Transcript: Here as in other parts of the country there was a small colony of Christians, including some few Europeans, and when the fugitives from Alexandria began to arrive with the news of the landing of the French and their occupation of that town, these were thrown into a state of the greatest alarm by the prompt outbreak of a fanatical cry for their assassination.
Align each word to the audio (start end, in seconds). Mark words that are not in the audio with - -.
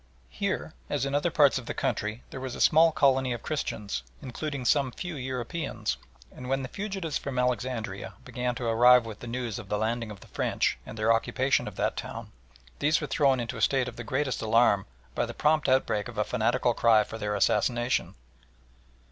Here 0.29 0.73
as 0.89 1.05
in 1.05 1.13
other 1.13 1.29
parts 1.29 1.59
of 1.59 1.67
the 1.67 1.75
country 1.75 2.23
there 2.31 2.39
was 2.39 2.55
a 2.55 2.59
small 2.59 2.91
colony 2.91 3.33
of 3.33 3.43
Christians, 3.43 4.01
including 4.19 4.65
some 4.65 4.91
few 4.91 5.15
Europeans, 5.15 5.97
and 6.35 6.49
when 6.49 6.63
the 6.63 6.67
fugitives 6.69 7.19
from 7.19 7.37
Alexandria 7.37 8.15
began 8.25 8.55
to 8.55 8.65
arrive 8.65 9.05
with 9.05 9.19
the 9.19 9.27
news 9.27 9.59
of 9.59 9.69
the 9.69 9.77
landing 9.77 10.09
of 10.09 10.21
the 10.21 10.25
French 10.29 10.79
and 10.87 10.97
their 10.97 11.13
occupation 11.13 11.67
of 11.67 11.75
that 11.75 11.95
town, 11.97 12.31
these 12.79 12.99
were 12.99 13.05
thrown 13.05 13.39
into 13.39 13.57
a 13.57 13.61
state 13.61 13.87
of 13.87 13.95
the 13.95 14.03
greatest 14.03 14.41
alarm 14.41 14.87
by 15.13 15.27
the 15.27 15.35
prompt 15.35 15.69
outbreak 15.69 16.07
of 16.07 16.17
a 16.17 16.23
fanatical 16.23 16.73
cry 16.73 17.03
for 17.03 17.19
their 17.19 17.35
assassination. 17.35 18.15